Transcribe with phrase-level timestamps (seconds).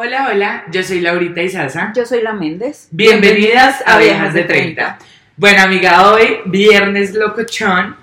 [0.00, 1.92] Hola, hola, yo soy Laurita Izaza.
[1.92, 2.86] Yo soy la Méndez.
[2.92, 4.96] Bienvenidas a Viejas de 30.
[5.36, 7.96] Bueno, amiga, hoy viernes locochón.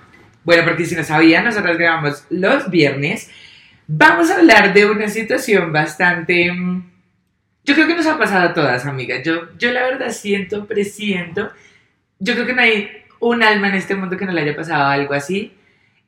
[0.44, 3.31] Bueno, porque si no sabían, nosotros grabamos los viernes.
[3.88, 6.52] Vamos a hablar de una situación bastante...
[6.52, 6.84] mm,
[7.63, 9.21] Yo creo que nos ha pasado a todas, amiga.
[9.23, 11.50] Yo, yo la verdad siento, presiento.
[12.20, 12.89] Yo creo que no hay
[13.21, 15.54] un alma en este mundo que no le haya pasado algo así.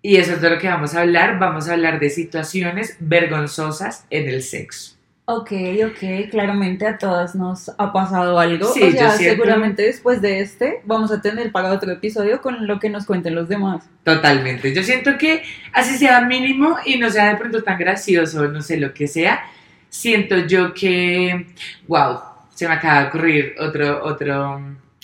[0.01, 1.39] Y eso es de lo que vamos a hablar.
[1.39, 4.96] Vamos a hablar de situaciones vergonzosas en el sexo.
[5.29, 5.51] Ok,
[5.85, 8.65] ok, claramente a todas nos ha pasado algo.
[8.73, 12.79] Sí, o sea, seguramente después de este vamos a tener para otro episodio con lo
[12.79, 13.83] que nos cuenten los demás.
[14.05, 14.73] Totalmente.
[14.73, 18.77] Yo siento que así sea mínimo y no sea de pronto tan gracioso, no sé
[18.77, 19.41] lo que sea,
[19.89, 21.47] siento yo que,
[21.87, 22.19] wow,
[22.55, 24.61] se me acaba de ocurrir otro, otro,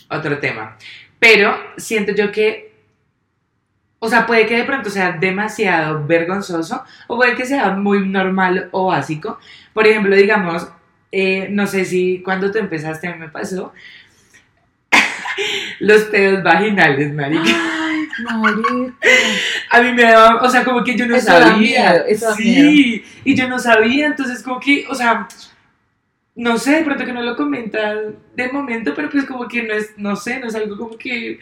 [0.09, 0.78] otro tema.
[1.20, 2.73] Pero siento yo que,
[4.04, 8.68] o sea, puede que de pronto sea demasiado vergonzoso o puede que sea muy normal
[8.72, 9.40] o básico.
[9.73, 10.68] Por ejemplo, digamos,
[11.10, 13.72] eh, no sé si cuando tú empezaste a mí me pasó
[15.80, 17.44] los pedos vaginales, marica.
[17.45, 18.08] Ay,
[18.42, 18.94] marica.
[19.70, 21.58] A mí me daba, o sea, como que yo no Eso da sabía.
[21.58, 25.30] miedo, eso da sí, y yo no sabía, entonces como que, o sea,
[26.36, 27.95] no sé, de pronto que no lo comenta
[28.36, 31.40] de momento, pero pues como que no es, no sé, no es algo como que,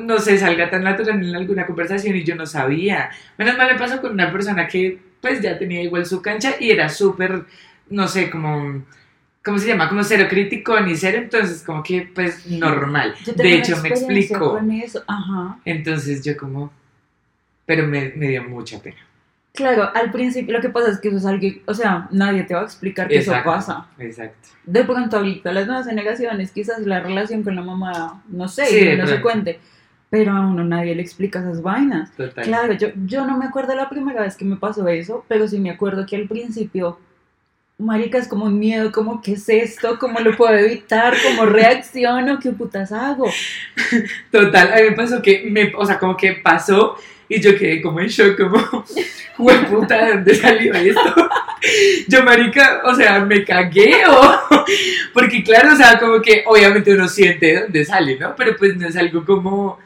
[0.00, 3.10] no sé, salga tan natural en alguna conversación y yo no sabía.
[3.38, 6.70] Menos mal me pasó con una persona que pues ya tenía igual su cancha y
[6.70, 7.44] era súper,
[7.90, 8.84] no sé, como...
[9.44, 9.88] ¿Cómo se llama?
[9.88, 13.12] Como cero crítico ni cero, entonces como que pues normal.
[13.34, 14.52] De hecho me explicó.
[14.52, 15.02] Con eso.
[15.08, 15.58] Ajá.
[15.64, 16.70] Entonces yo como,
[17.66, 18.98] pero me, me dio mucha pena.
[19.54, 22.54] Claro, al principio lo que pasa es que eso es algo, o sea, nadie te
[22.54, 23.86] va a explicar que eso pasa.
[23.98, 24.48] Exacto.
[24.64, 28.96] De pronto ahorita las nuevas generaciones, quizás la relación con la mamá, no sé, Sí,
[28.96, 29.60] no se cuente,
[30.12, 32.14] pero a uno nadie le explica esas vainas.
[32.14, 32.44] Total.
[32.44, 35.58] Claro, yo, yo no me acuerdo la primera vez que me pasó eso, pero sí
[35.58, 36.98] me acuerdo que al principio,
[37.78, 42.38] marica, es como un miedo, como qué es esto, cómo lo puedo evitar, cómo reacciono,
[42.40, 43.24] qué putas hago.
[44.30, 46.94] Total, a mí me pasó que, me, o sea, como que pasó
[47.26, 48.84] y yo quedé como en shock, como,
[49.38, 51.30] "Jue puta, ¿de dónde salió esto?
[52.06, 54.66] Yo, marica, o sea, me cagué o...
[55.14, 58.36] Porque claro, o sea, como que obviamente uno siente de dónde sale, ¿no?
[58.36, 59.78] Pero pues no es algo como,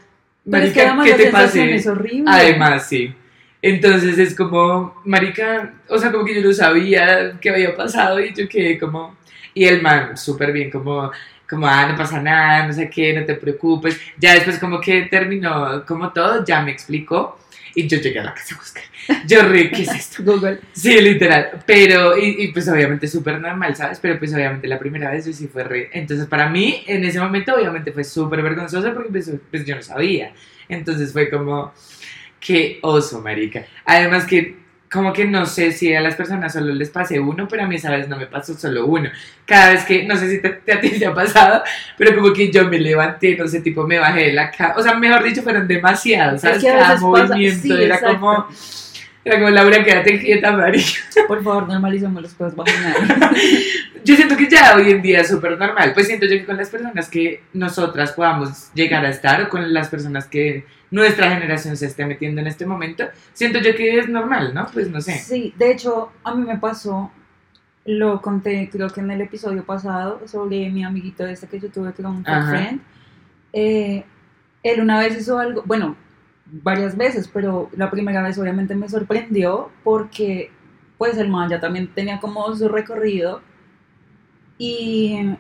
[0.47, 1.83] marica, ¿qué te pase?
[2.27, 3.15] Además, sí.
[3.63, 8.33] Entonces es como, marica, o sea, como que yo no sabía qué había pasado y
[8.33, 9.17] yo quedé como...
[9.55, 11.11] Y el man, súper bien, como,
[11.49, 13.99] como, ah, no pasa nada, no sé qué, no te preocupes.
[14.19, 17.39] Ya después como que terminó como todo, ya me explicó
[17.75, 18.85] y yo llegué a la casa a buscar.
[19.27, 20.23] Yo re, ¿qué es esto?
[20.25, 20.61] Google.
[20.73, 21.51] Sí, literal.
[21.67, 23.99] Pero, y, y pues obviamente súper normal, ¿sabes?
[24.01, 25.91] Pero pues obviamente la primera vez yo sí fue re...
[25.93, 29.83] Entonces para mí, en ese momento obviamente fue súper vergonzoso porque pues, pues yo no
[29.83, 30.33] sabía.
[30.69, 31.73] Entonces fue como,
[32.41, 33.65] qué oso, marica.
[33.85, 34.57] Además que,
[34.91, 37.77] como que no sé si a las personas solo les pase uno, pero a mí
[37.77, 39.11] esa vez no me pasó solo uno.
[39.45, 41.63] Cada vez que, no sé si te, te- a ti te ha pasado,
[41.99, 44.75] pero como que yo me levanté, no sé, tipo me bajé de la cama.
[44.77, 46.59] O sea, mejor dicho, fueron demasiados, ¿sabes?
[46.59, 48.21] Es que a Cada movimiento sí, era exacto.
[48.21, 48.49] como...
[49.27, 51.01] Era como, Laura, quédate quieta, marica.
[51.27, 53.35] Por favor, normalicemos los pedos vaginales.
[54.05, 55.95] Yo siento que ya hoy en día es súper normal.
[55.95, 59.75] Pues siento yo que con las personas que nosotras podamos llegar a estar o con
[59.75, 64.09] las personas que nuestra generación se esté metiendo en este momento, siento yo que es
[64.09, 64.69] normal, ¿no?
[64.73, 65.19] Pues no sé.
[65.19, 67.11] Sí, de hecho, a mí me pasó,
[67.85, 71.93] lo conté creo que en el episodio pasado, sobre mi amiguito este que yo tuve
[71.93, 72.81] que era un friend.
[73.53, 74.05] Eh,
[74.63, 75.97] él una vez hizo algo, bueno,
[76.51, 80.51] varias veces, pero la primera vez obviamente me sorprendió porque
[80.99, 83.43] pues el man ya también tenía como su recorrido
[84.59, 85.37] y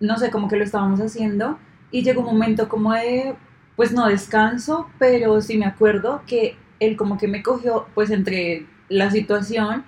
[0.00, 1.58] no sé, como que lo estábamos haciendo
[1.90, 3.34] y llegó un momento como de,
[3.76, 8.66] pues no descanso, pero sí me acuerdo que él como que me cogió pues entre
[8.88, 9.84] la situación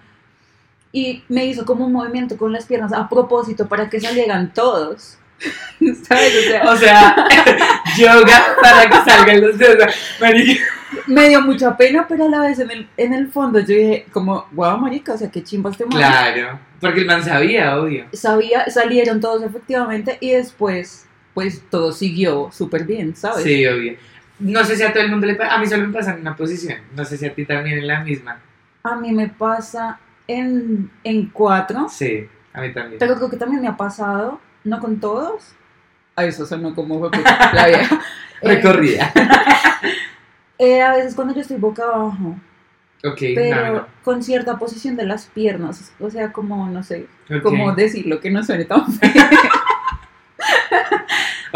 [0.92, 5.18] y me hizo como un movimiento con las piernas a propósito para que salieran todos.
[6.08, 6.34] ¿Sabes?
[6.36, 7.28] O sea, O sea,
[7.98, 9.94] yoga para que salgan los dedos.
[10.20, 10.62] Marica.
[11.06, 14.06] me dio mucha pena, pero a la vez en el, en el fondo yo dije
[14.12, 15.98] como, wow, marica, o sea, qué chimba este man.
[15.98, 18.06] Claro, porque el man sabía, obvio.
[18.12, 23.42] Sabía, salieron todos efectivamente y después, pues todo siguió súper bien, ¿sabes?
[23.44, 23.96] Sí, obvio.
[24.38, 26.20] No sé si a todo el mundo le pasa, a mí solo me pasa en
[26.20, 28.40] una posición, no sé si a ti también en la misma.
[28.82, 32.98] A mí me pasa en, en cuatro, Sí, a mí también.
[32.98, 35.54] pero creo que también me ha pasado, no con todos.
[36.16, 37.10] A eso sonó como
[37.52, 38.00] la vieja.
[38.42, 39.10] Eh, Recorrida.
[40.58, 42.36] eh, a veces cuando yo estoy boca abajo,
[43.02, 47.38] Ok, pero no, con cierta posición de las piernas, o sea, como, no sé, no.
[47.38, 47.42] ok.
[47.42, 49.10] cómo decirlo que no suene tan feo.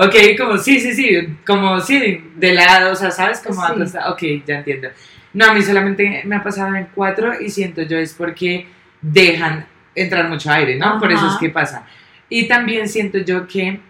[0.00, 3.40] Ok, como sí, sí, sí, como sí, de lado, o sea, ¿sabes?
[3.40, 3.98] Como Sí.
[4.08, 4.90] Ok, ya entiendo.
[5.32, 8.68] No, a mí solamente me ha pasado en cuatro y siento yo es porque
[9.02, 9.66] dejan
[9.96, 11.00] entrar mucho aire, ¿no?
[11.00, 11.84] Por eso es que pasa.
[12.28, 13.80] Y también siento yo que,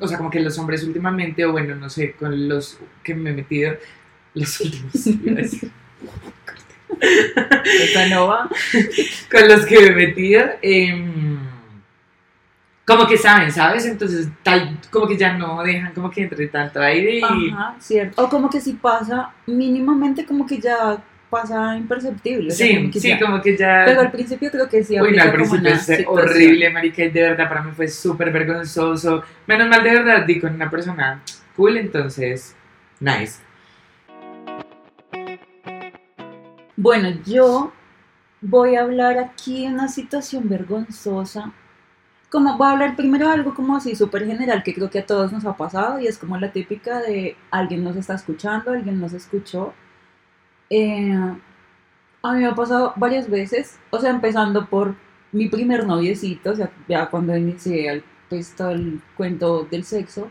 [0.00, 3.30] o sea, como que los hombres últimamente, o bueno, no sé, con los que me
[3.30, 3.74] he metido,
[4.34, 5.70] los últimos, iba a decir,
[7.00, 8.48] Esta no va.
[9.30, 11.38] con los que me he metido, em,
[12.84, 13.84] como que saben, ¿sabes?
[13.86, 17.22] Entonces, tal, como que ya no dejan como que entre tanto aire y...
[17.22, 18.24] Ajá, cierto.
[18.24, 22.48] O como que si pasa mínimamente, como que ya pasa imperceptible.
[22.48, 23.82] o sea, Sí, como que sí, ya- como que ya...
[23.86, 25.00] Pero al principio creo que sí.
[25.00, 29.22] Uy, no, al principio es horrible, marica, y de verdad para mí fue súper vergonzoso.
[29.46, 31.22] Menos mal de verdad di con una persona
[31.56, 32.54] cool, entonces,
[33.00, 33.40] nice.
[36.76, 37.72] Bueno, yo
[38.40, 41.52] voy a hablar aquí de una situación vergonzosa.
[42.30, 45.06] Como voy a hablar primero de algo como así súper general que creo que a
[45.06, 49.00] todos nos ha pasado y es como la típica de alguien nos está escuchando, alguien
[49.00, 49.72] nos escuchó.
[50.70, 51.12] Eh,
[52.22, 54.94] a mí me ha pasado varias veces, o sea, empezando por
[55.32, 60.30] mi primer noviecito, o sea, ya cuando inicié el, pues, todo el cuento del sexo,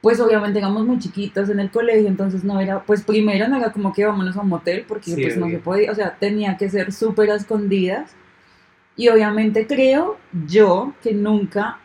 [0.00, 3.72] pues obviamente éramos muy chiquitos en el colegio, entonces no era, pues primero no era
[3.72, 6.56] como que vámonos a un motel, porque Sí, pues no se podía, o sea, tenía
[6.56, 8.14] que ser súper a escondidas.
[8.96, 11.78] Y obviamente creo yo que nunca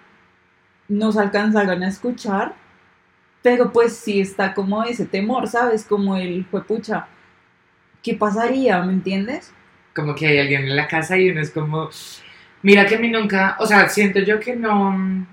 [0.87, 2.55] nos alcanzaron a escuchar,
[3.41, 5.85] pero pues sí está como ese temor, ¿sabes?
[5.85, 7.07] Como el fue pucha,
[8.05, 8.83] ¿qué pasaría?
[8.83, 9.51] ¿Me entiendes?
[9.95, 11.89] Como que hay alguien en la casa y uno es como,
[12.61, 15.25] mira que a mí nunca, o sea, siento yo que no,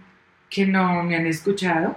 [0.49, 1.95] que no me han escuchado,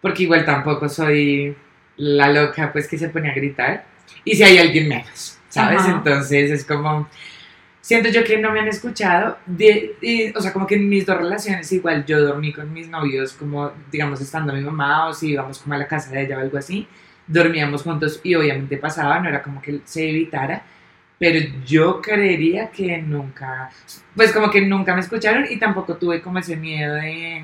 [0.00, 1.54] porque igual tampoco soy
[1.98, 3.84] la loca pues que se pone a gritar.
[4.24, 5.80] Y si hay alguien menos, ¿sabes?
[5.80, 5.92] Ajá.
[5.92, 7.06] Entonces es como,
[7.82, 9.36] siento yo que no me han escuchado.
[9.44, 12.88] De, y, o sea, como que en mis dos relaciones igual yo dormí con mis
[12.88, 16.38] novios, como digamos estando mi mamá o si íbamos como a la casa de ella
[16.38, 16.88] o algo así,
[17.26, 20.62] dormíamos juntos y obviamente pasaba, no era como que se evitara.
[21.18, 23.70] Pero yo creería que nunca,
[24.14, 27.42] pues como que nunca me escucharon y tampoco tuve como ese miedo de,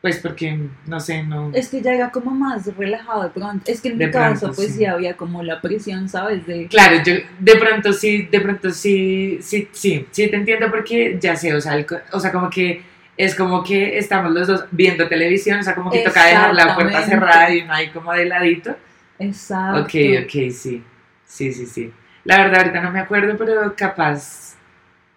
[0.00, 0.56] pues porque,
[0.86, 1.50] no sé, no...
[1.54, 3.72] Es que ya era como más relajado de pronto.
[3.72, 4.78] Es que en De mi caso, pronto, pues sí.
[4.80, 6.46] sí había como la presión, ¿sabes?
[6.46, 11.18] De Claro, yo de pronto sí, de pronto sí, sí, sí, sí te entiendo porque
[11.20, 12.82] ya sé, o sea, el o sea, como que
[13.16, 16.74] es como que estamos los dos viendo televisión, o sea, como que toca dejar la
[16.74, 18.76] puerta cerrada y no hay como de ladito.
[19.18, 19.82] Exacto.
[19.82, 20.82] Ok, ok, sí,
[21.24, 21.92] sí, sí, sí.
[22.24, 24.56] La verdad ahorita no me acuerdo, pero capaz,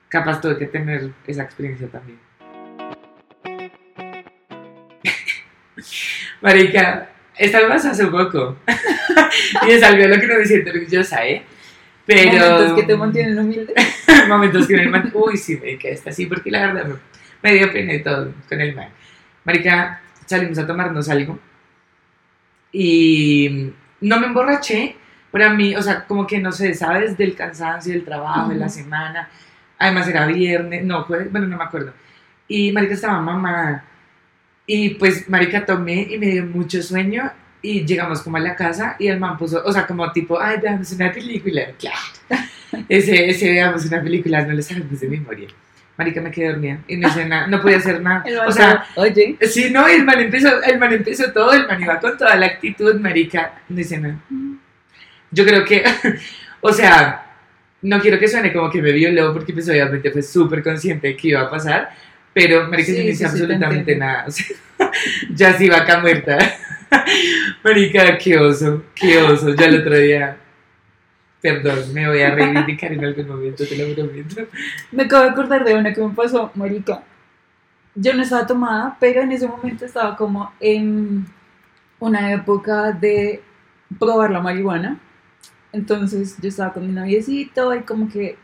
[0.09, 2.19] capaz tuve que tener esa experiencia también.
[6.41, 8.57] Marica, esta hace poco.
[9.67, 11.43] y es algo lo que no me siento orgullosa, ¿eh?
[12.05, 12.39] Pero...
[12.39, 13.73] Momentos que te mantienen humilde.
[14.27, 16.95] momentos que me man- Uy, sí, me quedé así, porque la verdad me,
[17.41, 18.89] me dio pena y todo con el man.
[19.43, 21.39] Marica, salimos a tomarnos algo
[22.71, 23.71] y
[24.01, 24.95] no me emborraché,
[25.31, 27.17] pero a mí, o sea, como que no sé, ¿sabes?
[27.17, 29.29] Del cansancio, del trabajo, de la semana.
[29.77, 31.93] Además era viernes, no, jueves, bueno, no me acuerdo.
[32.47, 33.83] Y Marica estaba mamá.
[34.65, 37.31] Y pues, Marica, tomé y me dio mucho sueño.
[37.61, 40.57] Y llegamos como a la casa y el man puso, o sea, como tipo, ay,
[40.61, 41.63] veamos una película.
[41.79, 41.97] Claro.
[42.89, 45.47] Ese, ese veamos una película, no lo sabemos de memoria.
[45.97, 48.23] Marica, me quedé dormida y no hice nada, no podía hacer nada.
[48.25, 51.81] El O sea, oye, sí, no, el man empezó, el man empezó todo, el man
[51.81, 54.19] iba con toda la actitud, marica, no hice nada.
[55.31, 55.83] Yo creo que,
[56.61, 57.25] o sea,
[57.81, 61.17] no quiero que suene como que me violó, porque pues obviamente fue súper consciente de
[61.17, 61.89] que iba a pasar,
[62.31, 64.25] pero marica, Sí, no hice sí, absolutamente nada.
[64.27, 64.45] O sea,
[65.33, 66.37] ya sí vaca muerta.
[67.63, 69.55] marica, qué oso, qué oso.
[69.55, 70.37] Ya el otro día,
[71.41, 74.47] perdón, me voy a reivindicar en algún momento, te lo prometo.
[74.91, 77.03] me acabo de acordar de una que me pasó, marica.
[77.95, 81.25] Yo no estaba tomada, pero en ese momento estaba como en
[81.99, 83.41] una época de
[83.99, 84.99] probar la marihuana.
[85.73, 88.37] Entonces yo estaba con mi noviecito y como que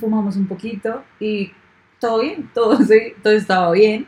[0.00, 1.52] fumamos un poquito y
[2.00, 4.06] todo bien, todo, se- todo estaba bien,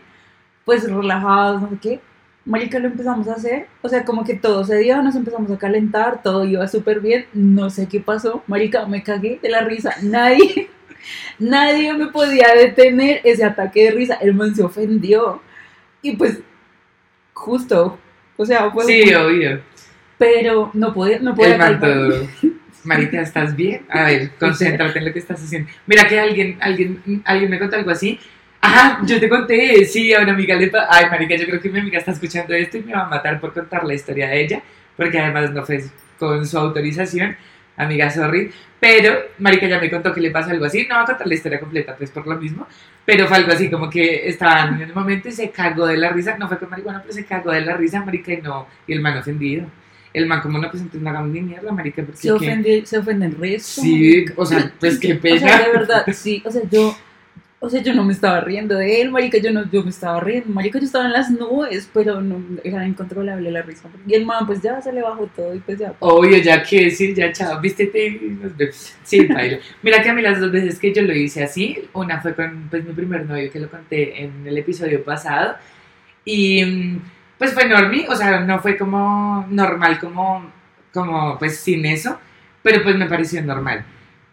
[0.65, 2.01] pues relajados, no sé qué.
[2.45, 5.59] Marica, lo empezamos a hacer, o sea, como que todo se dio, nos empezamos a
[5.59, 9.95] calentar, todo iba súper bien, no sé qué pasó, Marica, me cagué de la risa,
[10.03, 10.69] nadie,
[11.39, 15.41] nadie me podía detener ese ataque de risa, el man se ofendió,
[16.03, 16.41] y pues,
[17.33, 17.99] justo,
[18.37, 19.61] o sea, fue Sí, obvio.
[20.19, 22.29] pero no podía, no podía El
[22.85, 23.87] Marica, ¿estás bien?
[23.89, 25.71] A ver, concéntrate en lo que estás haciendo.
[25.87, 28.19] Mira que alguien, alguien, alguien me contó algo así.
[28.65, 31.69] Ajá, yo te conté, sí, a una amiga le pa- Ay, Marica, yo creo que
[31.69, 34.41] mi amiga está escuchando esto y me va a matar por contar la historia de
[34.41, 34.63] ella,
[34.97, 35.83] porque además no fue
[36.19, 37.37] con su autorización.
[37.77, 38.51] Amiga, sorry.
[38.79, 40.87] Pero, Marica ya me contó que le pasó algo así.
[40.89, 42.67] No va a contar la historia completa, pues por lo mismo.
[43.05, 46.11] Pero fue algo así como que estaban en un momento y se cagó de la
[46.11, 46.37] risa.
[46.39, 48.69] No fue con marihuana, pero se cagó de la risa, Marica, y no.
[48.87, 49.67] Y el man ofendido.
[50.13, 52.19] El man, como no, pues entonces no hagamos ni mierda, Marica, porque.
[52.21, 52.33] Se ¿qué?
[52.35, 53.81] ofende, se ofende el resto.
[53.81, 55.39] Sí, o sea, pues qué O pena.
[55.41, 56.95] sea, de verdad, sí, o sea, yo
[57.65, 60.19] O sea, yo no me estaba riendo de él, marica, yo no, yo me estaba
[60.19, 63.89] riendo, marica, yo estaba en las nubes, pero no, era incontrolable la risa.
[64.05, 65.95] Y el man, pues ya se le bajó todo y pues ya.
[66.01, 68.21] Obvio, ya que decir, ya chao, vístete.
[69.05, 69.59] Sí, bailo.
[69.81, 72.67] Mira que a mí las dos veces que yo lo hice así, una fue con
[72.69, 75.55] pues mi primer novio que lo conté en el episodio pasado
[76.25, 76.97] y
[77.39, 80.51] pues fue normal, o sea, no fue como normal, como,
[80.93, 82.19] como pues sin eso,
[82.61, 83.85] pero pues me pareció normal.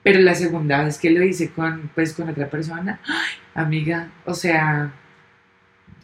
[0.04, 4.34] Pero la segunda vez que lo hice con, pues, con otra persona, ¡ay, amiga, o
[4.34, 4.92] sea,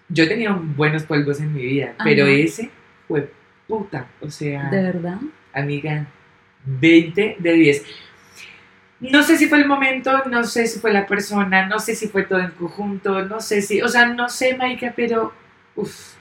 [0.10, 2.70] yo tenía buenos polvos en mi vida, pero ese
[3.08, 3.32] fue
[3.68, 5.18] puta, o sea, ¿De verdad?
[5.54, 6.06] amiga,
[6.66, 7.86] 20 de 10.
[9.00, 12.08] No sé si fue el momento, no sé si fue la persona, no sé si
[12.08, 15.34] fue todo en conjunto, no sé si, o sea, no sé, Maika, pero,
[15.76, 16.16] uff,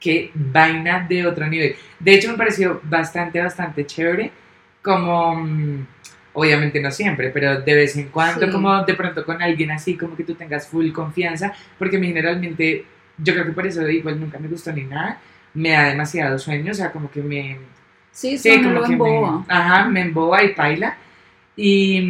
[0.00, 1.76] qué vaina de otro nivel.
[1.98, 4.32] De hecho, me pareció bastante, bastante chévere,
[4.82, 5.86] como, mm,
[6.36, 8.52] obviamente no siempre, pero de vez en cuando, Sí.
[8.52, 12.06] como de pronto con alguien así, como que tú tengas full confianza, porque a mí
[12.08, 12.84] generalmente,
[13.18, 15.18] yo creo que por eso igual nunca me gustó ni nada,
[15.54, 17.58] me da demasiado sueño, o sea, como que me
[18.12, 19.44] Sí, Sí, como que me, emboba.
[19.48, 20.96] ajá, me emboba y paila.
[21.54, 22.00] Y,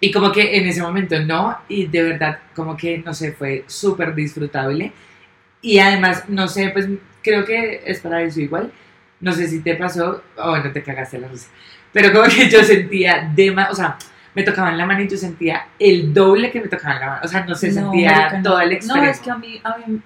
[0.00, 3.64] y como que en ese momento no, y de verdad, como que, no sé, fue
[3.66, 4.92] súper disfrutable.
[5.62, 6.86] Y además, no sé, pues
[7.22, 8.70] creo que es para eso igual.
[9.20, 11.48] No sé si te pasó, o no te cagaste la risa,
[11.92, 13.96] pero como que yo sentía, dema, o sea,
[14.34, 17.20] me tocaban la mano y yo sentía el doble que me tocaban la mano.
[17.24, 18.42] O sea, no sé, No, sentía no.
[18.42, 19.02] todo el extremo.
[19.04, 20.00] No, es que a mí, a mí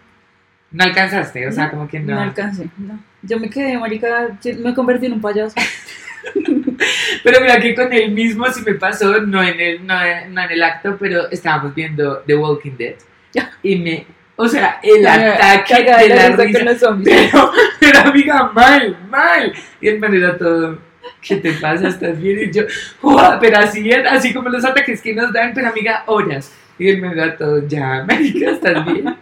[0.71, 2.21] No alcanzaste, o sea, No, como que no, no.
[2.23, 2.69] alcancé.
[2.79, 2.99] No.
[3.23, 4.29] Yo me quedé, marica,
[4.63, 5.55] me convertí en un payaso.
[7.25, 9.95] Pero mira que con él mismo sí me pasó, no en el, no,
[10.31, 12.95] no en el acto, pero estábamos viendo The Walking Dead.
[13.33, 13.51] Ya.
[13.63, 17.31] Y me, o sea, el ataque de de la risa con los zombies.
[17.33, 19.53] Pero, pero amiga, mal, mal.
[19.81, 20.79] Y el man era todo,
[21.21, 21.89] ¿qué te pasa?
[21.89, 22.49] ¿Estás bien?
[22.49, 22.63] Y yo,
[23.03, 26.53] "Ua", pero así, así como los ataques que nos dan, pero amiga, horas.
[26.79, 29.17] Y él me era todo, ya, marica, ¿estás bien?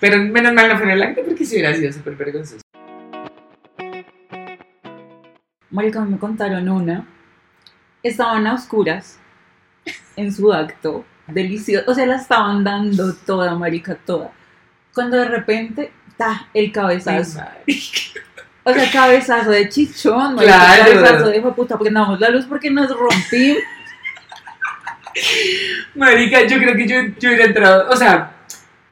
[0.00, 2.60] Pero menos mal no fue en el acto porque si hubiera sido súper vergonzoso.
[5.70, 7.06] Marica, me contaron una.
[8.02, 9.18] Estaban a oscuras
[10.16, 11.04] en su acto.
[11.26, 11.90] Delicioso.
[11.90, 14.30] O sea, la estaban dando toda, marica, toda.
[14.94, 17.40] Cuando de repente, ta, el cabezazo.
[18.68, 20.92] O sea, cabezazo de chichón, marica, Claro.
[20.94, 23.62] cabezazo de hijo puta, porque damos la luz porque nos rompimos.
[25.94, 28.32] Marica, yo creo que yo, yo hubiera entrado, o sea,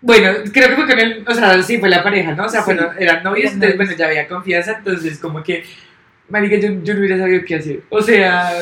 [0.01, 2.45] bueno, creo que fue con él, o sea, sí fue la pareja, ¿no?
[2.45, 5.65] O sea, Sí, bueno, eran novios, entonces, bueno, ya había confianza, entonces como que,
[6.29, 7.83] marica, yo, yo no hubiera sabido qué hacer.
[7.91, 8.53] O sea,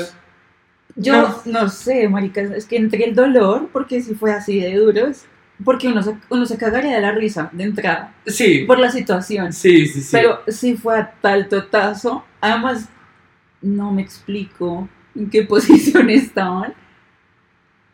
[0.97, 5.09] Yo no, sé, marica, es que entre el dolor, porque si fue así de duro,
[5.09, 5.27] es
[5.65, 9.53] porque uno se, uno se cagaría de la risa de entrada sí, por la situación.
[9.53, 10.09] sí, sí, sí.
[10.13, 12.89] Pero si fue a tal totazo, además
[13.61, 16.75] no me explico en qué posición estaban.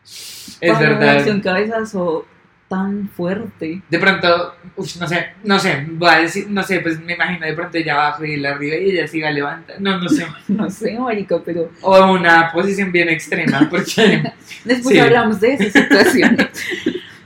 [0.03, 1.27] es para verdad.
[1.29, 2.25] un cabezazo
[2.67, 3.81] tan fuerte.
[3.89, 7.43] De pronto, uf, no sé, no sé, voy a decir, no sé, pues me imagino
[7.47, 10.27] de pronto ella abajo y él arriba y ella siga levanta, no, no sé.
[10.47, 14.21] No sé, marica, pero O una posición bien extrema, porque,
[14.65, 14.99] después Sí.
[14.99, 16.37] hablamos de esa situación.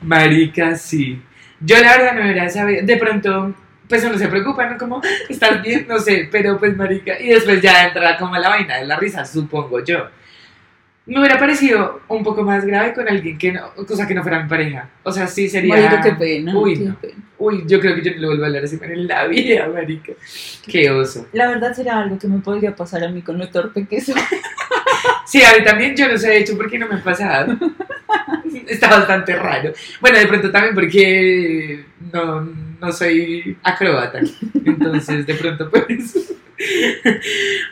[0.04, 1.22] Marica, sí.
[1.60, 3.56] Yo la verdad no hubiera sabido, de pronto,
[3.88, 4.78] pues uno se preocupa, ¿no?
[4.78, 5.86] Como, ¿estás bien?
[5.88, 9.26] No sé, pero pues marica, y después ya entra como la vaina de la risa,
[9.26, 10.08] supongo yo.
[11.06, 14.42] Me hubiera parecido un poco más grave con alguien que no, cosa que no fuera
[14.42, 14.90] mi pareja.
[15.04, 15.76] O sea, sí sería...
[15.76, 16.58] marica, qué pena.
[16.58, 16.96] Uy, qué no.
[16.96, 17.14] pena.
[17.38, 20.14] Uy, yo creo que yo no le vuelvo a hablar así en la vida, marica.
[20.66, 21.28] Qué oso.
[21.34, 24.16] La verdad será algo que me podría pasar a mí con lo torpe que soy.
[25.26, 27.58] Sí, a mí también yo no sé, de hecho, por qué no me ha pasado.
[28.68, 29.74] Está bastante raro.
[30.00, 34.20] Bueno, de pronto también porque no, no soy acróbata.
[34.66, 36.34] Entonces, de pronto, pues.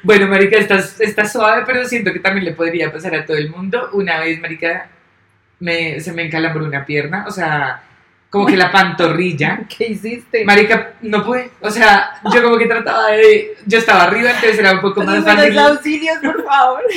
[0.04, 3.50] Bueno, Marica, estás, estás suave, pero siento que también le podría pasar a todo el
[3.50, 3.90] mundo.
[3.94, 4.90] Una vez, Marica,
[5.60, 7.84] me, se me encalambró una pierna, o sea,
[8.32, 9.66] como que la pantorrilla.
[9.78, 10.46] ¿Qué hiciste?
[10.46, 11.52] Marica, no pude.
[11.60, 13.58] O sea, yo como que trataba de.
[13.68, 15.54] Yo estaba arriba, entonces era un poco más fácil.
[15.54, 16.82] los auxilios, por favor.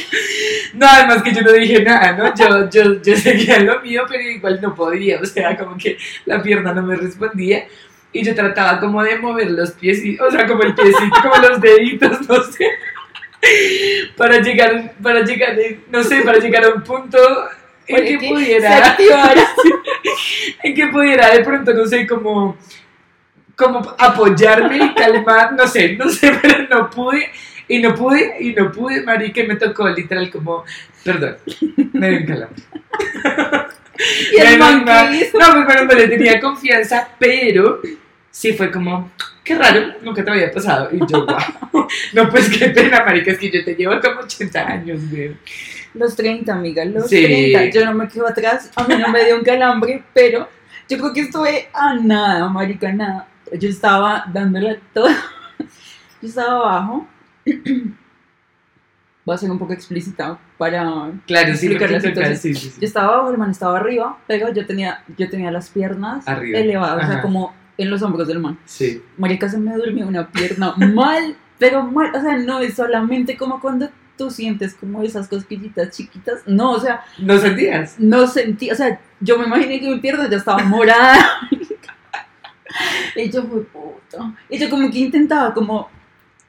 [0.74, 2.34] No, además que yo no dije nada, ¿no?
[2.34, 5.20] Yo, yo, yo seguía lo mío, pero igual no podía.
[5.20, 7.66] O sea, como que la pierna no me respondía.
[8.12, 11.60] Y yo trataba como de mover los pies, o sea, como el piecito, como los
[11.60, 12.68] deditos, no sé.
[14.16, 15.54] Para llegar, para llegar,
[15.90, 17.18] no sé, para llegar a un punto
[17.86, 18.96] en que pudiera
[20.62, 22.56] en que pudiera de pronto, no sé, como,
[23.56, 27.30] como apoyarme y calmar, no sé, no sé, pero no pude,
[27.68, 30.64] y no pude, y no pude, marica, y me tocó literal como,
[31.04, 31.36] perdón,
[31.92, 32.62] me dio un calambre.
[34.32, 35.08] Y el man mal.
[35.08, 35.38] que hizo.
[35.38, 37.80] No, pues no le tenía confianza, pero
[38.28, 39.12] sí fue como,
[39.44, 43.38] qué raro, nunca te había pasado, y yo, wow, no, pues qué pena, marica, es
[43.38, 45.36] que yo te llevo como 80 años, güey.
[45.94, 47.22] Los 30, amiga, los Sí.
[47.24, 47.70] 30.
[47.70, 50.48] Yo no me quedo atrás, a mí no me dio un calambre, pero
[50.88, 53.28] yo creo que estuve a nada, marica, nada.
[53.58, 55.08] Yo estaba dándole todo.
[56.20, 57.06] Yo estaba abajo.
[59.26, 62.36] Voy a ser un poco explícita para Claro, explicar la situación.
[62.36, 62.80] sí, sí, sí.
[62.80, 66.58] Yo estaba abajo, el man estaba arriba, pero yo tenía, yo tenía las piernas Arriba.
[66.58, 68.58] elevadas, o sea, como en los hombros del man.
[68.66, 69.02] Sí.
[69.16, 72.10] Marica, se me durmió una pierna mal, pero mal.
[72.14, 76.40] O sea, no es solamente como cuando tú sientes como esas cosquillitas chiquitas.
[76.46, 77.96] No, o sea, ¿No sentías?
[77.98, 78.70] no sentí.
[78.70, 81.40] O sea, yo me imaginé que mi pierna ya estaba morada.
[83.16, 84.34] y yo fue puta.
[84.48, 85.88] Y yo como que intentaba como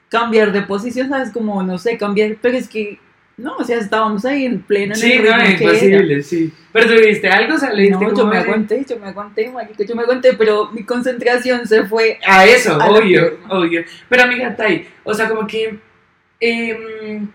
[0.08, 1.30] cambiar de posición, ¿sabes?
[1.30, 2.36] Como, no sé, cambiar.
[2.40, 2.98] Pero es que,
[3.36, 4.94] no, o sea, estábamos ahí en pleno.
[4.94, 5.50] en Sí, el no, era.
[5.50, 6.52] imposible, sí.
[6.72, 9.84] Pero tuviste algo, o sea, le diste No, yo me aguanté, yo me aguanté, marica,
[9.84, 13.84] yo me aguanté, pero mi concentración se fue A eso, A obvio, obvio.
[14.08, 15.78] Pero amiga Tai, o sea, como que.
[16.40, 17.28] em,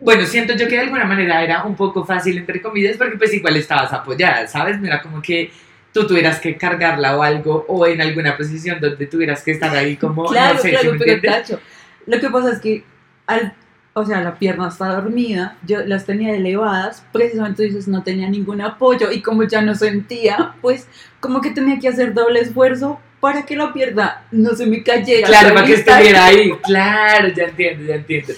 [0.00, 3.34] bueno, siento yo que de alguna manera era un poco fácil, entre comillas, porque pues
[3.34, 4.80] igual estabas apoyada, ¿sabes?
[4.80, 5.50] No era como que
[5.92, 9.96] tú tuvieras que cargarla o algo, o en alguna posición donde tuvieras que estar ahí
[9.96, 11.60] como, Claro, no sé, claro, ¿sí pero cacho.
[12.06, 12.84] Lo que pasa es que,
[13.26, 13.52] al,
[13.92, 18.60] o sea, la pierna está dormida, yo las tenía elevadas, precisamente dices, no tenía ningún
[18.60, 20.88] apoyo, y como ya no sentía, pues
[21.20, 25.26] como que tenía que hacer doble esfuerzo para que la pierna no se me cayera.
[25.26, 26.52] Claro, para que estuviera ahí.
[26.62, 28.32] Claro, ya entiendo, ya entiendo.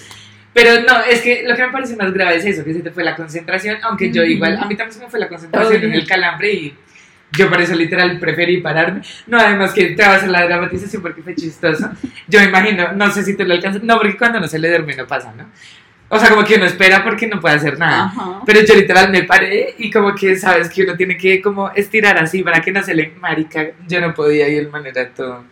[0.53, 2.91] Pero no, es que lo que me parece más grave es eso, que se te
[2.91, 5.93] fue la concentración, aunque yo igual, a mí también se me fue la concentración en
[5.93, 6.75] el calambre y
[7.35, 9.01] yo por eso literal preferí pararme.
[9.25, 11.89] No, además que te va a la dramatización porque fue chistoso.
[12.27, 14.69] Yo me imagino, no sé si tú lo alcanzas, no, porque cuando no se le
[14.69, 15.49] duerme no pasa, ¿no?
[16.09, 18.05] O sea, como que uno espera porque no puede hacer nada.
[18.05, 18.41] Ajá.
[18.45, 22.19] Pero yo literal me paré y como que sabes que uno tiene que como estirar
[22.19, 23.71] así para que no se le marica.
[23.87, 25.43] Yo no podía y el man era todo.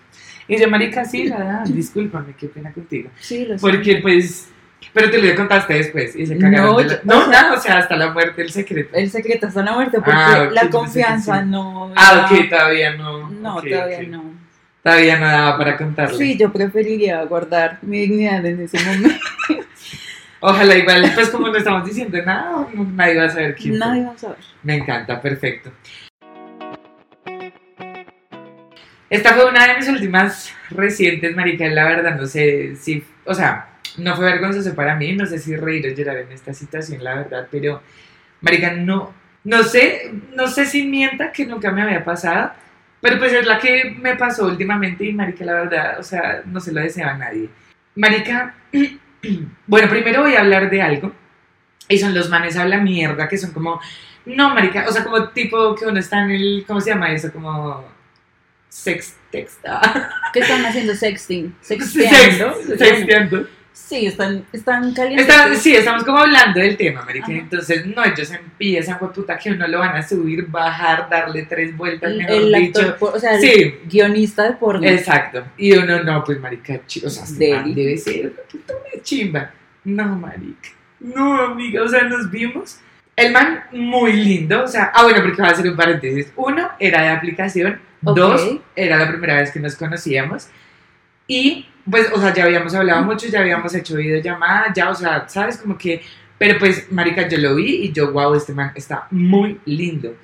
[0.48, 3.10] Y yo, marica, sí, la verdad, discúlpame, qué pena contigo.
[3.20, 3.58] Sí, lo.
[3.58, 4.51] Porque pues,
[4.94, 7.54] pero te lo contaste después y se cagaron No, de la- No, o sea- nada,
[7.54, 8.90] o sea, hasta la muerte, el secreto.
[8.96, 11.48] El secreto en la muerte, porque Ah, la confianza sí.
[11.50, 11.92] no...
[11.96, 13.30] Ah, ok, todavía no.
[13.30, 14.24] No, todavía no.
[14.84, 16.18] Todavía no daba para contarle.
[16.18, 19.10] Sí, yo preferiría guardar mi dignidad en ese momento.
[20.44, 23.78] Ojalá igual, pues como no estamos diciendo nada, nadie va a saber quién.
[23.78, 24.38] Nadie va a saber.
[24.64, 25.72] Me encanta, perfecto.
[29.10, 33.68] Esta fue una de mis últimas recientes, marica, la verdad, no sé si, o sea,
[33.98, 37.16] no fue vergonzoso para mí, no sé si reír o llorar en esta situación, la
[37.16, 37.82] verdad, pero,
[38.42, 42.52] marica, no, no sé, no sé si mienta que nunca me había pasado,
[43.02, 46.60] pero pues es la que me pasó últimamente y, marica, la verdad, o sea, no
[46.60, 47.50] se lo deseo a nadie.
[47.96, 48.56] Marica,
[49.68, 51.12] bueno, primero voy a hablar de algo,
[51.90, 53.82] y son los manes habla mierda, que son como,
[54.26, 57.32] no, marica, o sea, como tipo que uno está en el, ¿cómo se llama eso?
[57.34, 57.84] Como
[58.70, 59.66] sex text.
[60.32, 61.56] ¿Qué están haciendo sexting?
[61.62, 62.56] ¿Sexteando?
[62.64, 63.48] Sex- Sexteando.
[63.74, 65.28] Sí, están, están calientes.
[65.28, 67.28] Está- sí, estamos como hablando del tema, marica.
[67.30, 72.12] Entonces, no, ellos empiezan, puta, que uno lo van a subir, bajar, darle tres vueltas,
[72.12, 72.80] El, mejor el dicho.
[72.82, 73.76] actor, por- o sea, el Sí.
[73.86, 74.86] guionista de porno.
[74.88, 75.44] Exacto.
[75.58, 77.74] Y uno, no, pues, marica, o sea, este Deli.
[77.74, 79.52] debe ser puta, una chimba.
[79.84, 80.70] No, marica.
[81.00, 82.80] No, amiga, o sea, nos vimos.
[83.16, 86.32] El man muy lindo, o sea, ah, bueno, porque va a hacer un paréntesis.
[86.36, 87.80] Uno, era de aplicación.
[88.02, 90.48] Dos, era la primera vez que nos conocíamos.
[91.28, 95.28] Y, pues, o sea, ya habíamos hablado mucho, ya habíamos hecho videollamada, ya, o sea,
[95.28, 95.58] ¿sabes?
[95.58, 96.02] Como que,
[96.38, 100.16] pero pues, marica, yo lo vi y yo, wow, este man está muy lindo.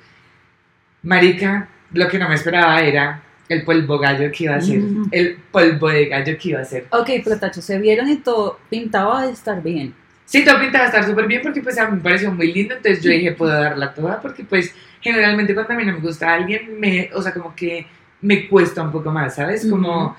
[1.02, 5.08] Marica, lo que no me esperaba era el polvo gallo que iba a ser, Mm.
[5.10, 6.86] el polvo de gallo que iba a ser.
[6.90, 9.94] Ok, pero Tacho, se vieron y todo pintaba de estar bien.
[10.26, 13.02] Sí, todo pintaba estar súper bien porque pues a mí me pareció muy lindo, entonces
[13.02, 16.78] yo dije, puedo darla toda porque pues generalmente cuando a mí no me gusta alguien,
[16.78, 17.86] me, o sea, como que
[18.20, 19.66] me cuesta un poco más, ¿sabes?
[19.70, 20.14] Como.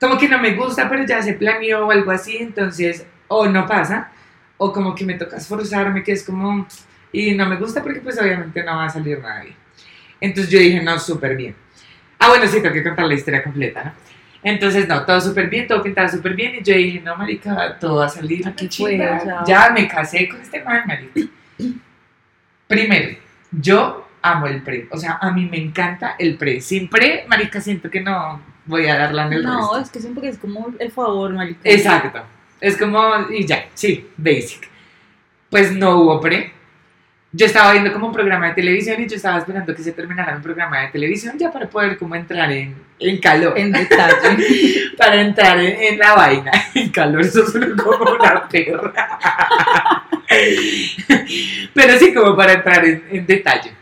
[0.00, 3.66] Como que no me gusta, pero ya se planeó o algo así, entonces o no
[3.66, 4.10] pasa,
[4.56, 6.66] o como que me toca esforzarme, que es como,
[7.12, 9.56] y no me gusta porque pues obviamente no va a salir nada bien.
[10.20, 11.54] Entonces yo dije, no, súper bien.
[12.18, 13.92] Ah, bueno, sí, tengo que contar la historia completa, ¿no?
[14.42, 16.54] Entonces, no, todo súper bien, todo pintaba súper bien.
[16.54, 18.46] Y yo dije, no, marica, todo va a salir.
[18.46, 19.42] Aquí o sea.
[19.44, 21.20] Ya me casé con este man, marica.
[22.68, 23.18] Primero,
[23.50, 24.86] yo amo el pre.
[24.92, 26.60] O sea, a mí me encanta el pre.
[26.60, 29.78] Sin pre, marica, siento que no voy a darla en el No, resto.
[29.78, 31.60] es que siempre es como el favor, marica.
[31.64, 32.22] Exacto.
[32.60, 34.68] Es como, y ya, sí, basic.
[35.50, 36.52] Pues no hubo pre.
[37.32, 40.34] Yo estaba viendo como un programa de televisión y yo estaba esperando que se terminara
[40.36, 43.58] un programa de televisión ya para poder como entrar en, en calor.
[43.58, 44.36] En detalle.
[44.96, 46.50] para entrar en, en la vaina.
[46.74, 48.92] En calor, eso suena como una perra.
[51.74, 53.72] Pero sí, como para entrar en, en detalle.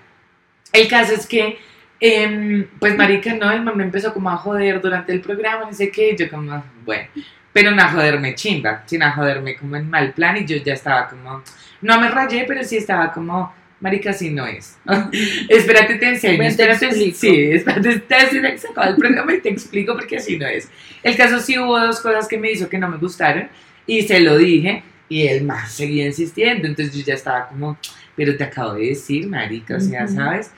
[0.73, 1.59] El caso es que,
[2.05, 5.73] em, pues, marica, no, el man me empezó como a joder durante el programa, no
[5.73, 7.09] sé qué, yo como, bueno,
[7.53, 10.75] pero no a joderme chimba, sino a joderme como en mal plan y yo ya
[10.75, 11.43] estaba como,
[11.81, 14.77] no me rayé, pero sí estaba como, marica, así no es.
[15.49, 17.17] espérate, te enseño, te espérate, explico.
[17.17, 20.69] sí, espérate, te, te, se acaba el programa y te explico porque así no es.
[21.03, 23.49] El caso sí hubo dos cosas que me hizo que no me gustaron
[23.87, 27.79] y se lo dije y él más seguía insistiendo, entonces yo ya estaba como,
[28.15, 30.07] pero te acabo de decir, marica, o sea.
[30.07, 30.51] ¿sabes?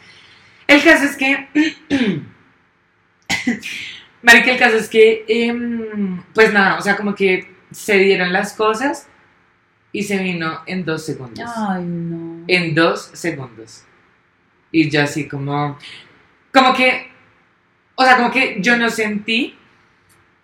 [0.66, 1.48] El caso es que...
[4.22, 8.54] Marica, el caso es que, em, pues nada, o sea, como que se dieron las
[8.54, 9.08] cosas
[9.92, 11.48] y se vino en dos segundos.
[11.56, 12.44] Ay, no.
[12.48, 13.84] En dos segundos.
[14.72, 15.78] Y yo así como,
[16.52, 17.08] como que,
[17.94, 19.56] o sea, como que yo no sentí,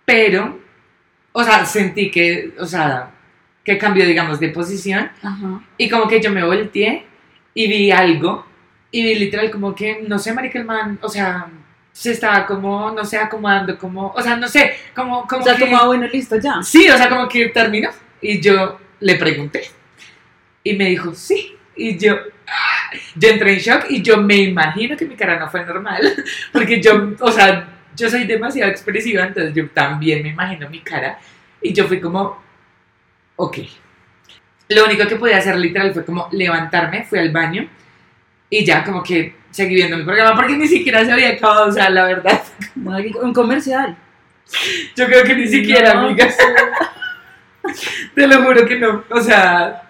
[0.05, 0.59] pero,
[1.33, 3.11] o sea, sentí que, o sea,
[3.63, 5.61] que cambió, digamos, de posición Ajá.
[5.77, 7.05] y como que yo me volteé
[7.53, 8.45] y vi algo.
[8.93, 11.47] Y literal como que, no sé, marica, el man, o sea,
[11.91, 15.55] se estaba como, no sé, acomodando, como, o sea, no sé, como, como O sea,
[15.55, 15.65] que...
[15.65, 16.61] como, ah, bueno, listo, ya.
[16.61, 17.89] Sí, o sea, como que terminó.
[18.21, 19.63] Y yo le pregunté.
[20.63, 21.57] Y me dijo, sí.
[21.75, 25.49] Y yo, ah, yo entré en shock y yo me imagino que mi cara no
[25.49, 26.13] fue normal.
[26.53, 31.17] Porque yo, o sea, yo soy demasiado expresiva, entonces yo también me imagino mi cara.
[31.63, 32.39] Y yo fui como,
[33.37, 33.57] ok.
[34.69, 37.67] Lo único que podía hacer literal fue como levantarme, fui al baño
[38.57, 41.71] y ya como que seguí viendo mi programa porque ni siquiera se había acabado, o
[41.71, 42.41] sea, la verdad.
[43.21, 43.95] Un comercial.
[44.95, 46.27] Yo creo que ni siquiera, No, amiga.
[48.15, 49.03] Te lo juro que no.
[49.09, 49.83] O sea,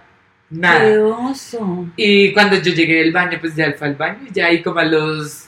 [0.49, 1.04] Qué nada.
[1.04, 1.88] oso.
[1.95, 4.19] Y cuando yo llegué del baño, pues ya él fue al baño.
[4.30, 5.45] y Ya ahí como a los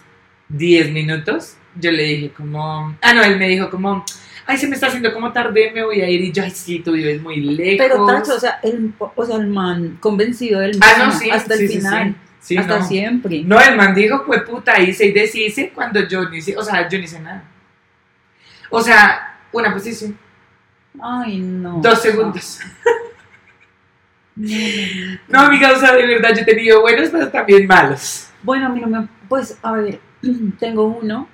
[0.49, 2.95] 10 minutos, yo le dije como...
[3.01, 4.03] Ah, no, él me dijo como...
[4.47, 6.21] Ay, se me está haciendo como tarde, me voy a ir.
[6.21, 7.87] Y yo, ay, sí, tú vives muy lejos.
[7.87, 11.29] Pero Tacho, o sea, el, o sea, el man convencido del Ah, no, man sí.
[11.31, 12.15] hasta sí, el sí, final.
[12.45, 12.57] Sí.
[12.57, 12.85] Hasta no.
[12.85, 13.43] siempre.
[13.43, 16.87] No, el man dijo, fue puta, hice y deshice cuando yo ni hice, o sea,
[16.87, 17.43] yo ni hice nada.
[18.69, 20.17] O sea, una posición,
[21.01, 21.79] Ay, no.
[21.81, 22.59] dos segundos.
[24.35, 24.49] No,
[25.29, 28.29] no, amiga, o sea, de verdad, yo he tenido buenos, pero también malos.
[28.43, 29.07] Bueno, a mí no me.
[29.27, 29.99] Pues, a ver,
[30.59, 31.27] tengo uno.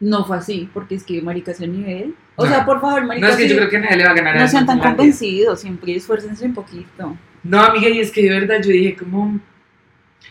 [0.00, 2.14] No fue así, porque es que, marica, ese nivel.
[2.36, 4.14] O sea, por favor, marica, No, es que yo creo que nadie le va a
[4.14, 7.16] ganar a no sean tan convencidos, siempre esfuércense un poquito.
[7.42, 9.40] No, amiga, y es que de verdad yo dije como...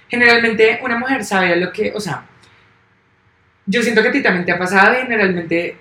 [0.10, 1.91] Generalmente una mujer sabe a lo que...
[1.95, 2.26] O sea,
[3.65, 5.78] yo siento que a ti también te ha pasado y generalmente...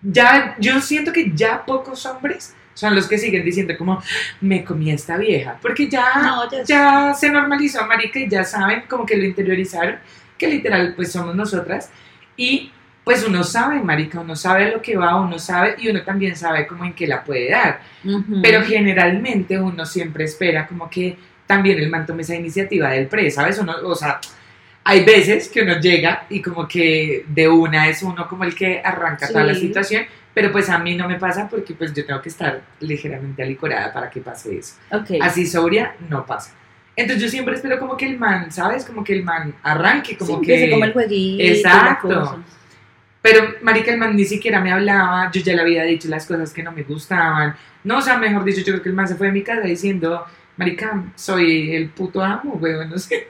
[0.00, 4.00] Ya, yo siento que ya pocos hombres son los que siguen diciendo como,
[4.40, 5.58] me comí a esta vieja.
[5.60, 9.96] Porque ya, No, ya- ya se normalizó, marica, y ya saben como que lo interiorizaron,
[10.38, 11.90] que literal pues somos nosotras.
[12.36, 12.70] Y
[13.02, 16.68] pues uno sabe, marica, uno sabe lo que va, uno sabe y uno también sabe
[16.68, 17.80] como en qué la puede dar.
[18.04, 18.40] Ujú.
[18.40, 21.16] Pero generalmente uno siempre espera como que
[21.48, 23.58] también el man tome esa iniciativa del pre, ¿sabes?
[23.58, 24.20] Uno, o sea,
[24.84, 28.80] hay veces que uno llega y como que de una es uno como el que
[28.84, 32.22] arranca toda la situación, pero pues a mí no me pasa porque pues yo tengo
[32.22, 34.76] que estar ligeramente alicorada para que pase eso.
[34.92, 35.20] Ok.
[35.20, 36.54] Así sobria no pasa.
[36.94, 38.84] Entonces yo siempre espero como que el man, ¿sabes?
[38.84, 40.52] Como que el man arranque, como Sí, que...
[40.54, 41.44] empiece como el jueguito.
[41.44, 42.44] Exacto.
[43.20, 46.52] Pero, marica, el man ni siquiera me hablaba, yo ya le había dicho las cosas
[46.52, 47.54] que no me gustaban.
[47.84, 49.62] No, o sea, mejor dicho, yo creo que el man se fue de mi casa
[49.62, 50.24] diciendo,
[50.58, 53.28] marica, soy el puto amo, weón, no sé.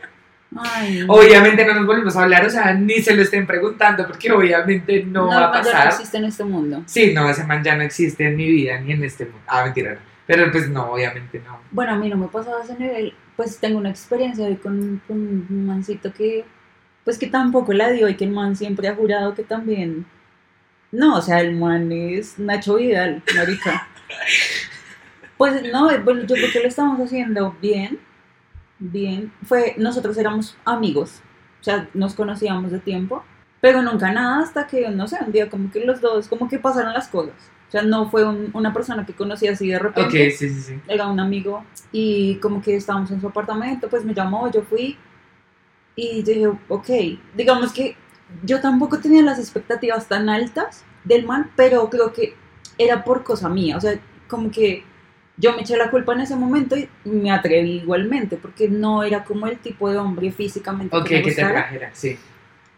[0.57, 1.05] Ay.
[1.07, 5.05] Obviamente no nos volvimos a hablar, o sea, ni se lo estén preguntando, porque obviamente
[5.05, 5.89] no, va a no, ya no pasar.
[5.89, 6.83] existe en este mundo.
[6.87, 9.41] Sí, no, ese man ya no existe en mi vida, ni en este mundo.
[9.47, 10.01] Ah, mentira, no.
[10.27, 11.59] Pero pues no, obviamente no.
[11.71, 13.15] Bueno, a mí no me pasaba a ese nivel.
[13.37, 16.45] Pues tengo una experiencia hoy con, con un mancito que,
[17.05, 20.07] pues que tampoco la dio y que el man siempre ha jurado que también.
[20.93, 23.89] No, o sea, el man es Nacho Vidal, marica.
[25.39, 27.99] Pues no, bueno, yo creo que lo estamos haciendo bien,
[28.79, 29.33] bien.
[29.45, 31.23] Fue, nosotros éramos amigos,
[31.61, 33.25] o sea, nos conocíamos de tiempo,
[33.61, 36.59] pero nunca nada hasta que, no sé, un día como que los dos, como que
[36.59, 37.35] pasaron las cosas.
[37.69, 40.61] O sea, no fue un- una persona que conocí así de repente Ok, sí, sí,
[40.63, 40.81] sí.
[40.89, 44.97] era un amigo y como que estábamos en su apartamento, pues me llamó, yo fui
[45.95, 46.89] y dije, ok,
[47.37, 47.97] digamos que
[48.45, 52.35] yo tampoco tenía las expectativas tan altas del man, pero creo que
[52.79, 53.99] era por cosa mía, o sea,
[54.29, 54.85] como que
[55.39, 59.25] yo me eché la culpa en ese momento y me atreví igualmente, porque no era
[59.25, 61.53] como el tipo de hombre físicamente Ok, que me que te gustara.
[61.53, 62.19] trajera, sí.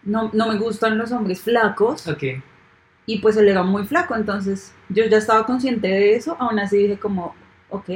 [0.05, 2.23] No, no me gustan los hombres flacos Ok.
[3.07, 6.77] y pues él era muy flaco, entonces yo ya estaba consciente de eso, aún así
[6.79, 7.35] dije como,
[7.71, 7.89] ok,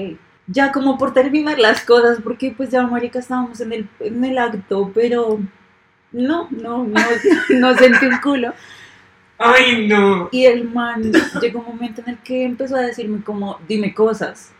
[0.46, 4.38] ya como por terminar las cosas, porque pues ya marica estábamos en el, en el
[4.38, 5.38] acto, pero
[6.12, 7.00] no, no, no,
[7.58, 8.52] no sentí un culo.
[9.44, 10.28] Ay, no.
[10.32, 14.52] Y el man llegó un momento en el que empezó a decirme como, dime cosas.